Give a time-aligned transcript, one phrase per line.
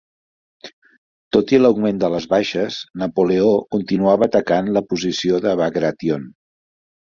[1.35, 6.29] Tot i l'augment de les baixes, Napoleó continuava atacant la posició de Bagration.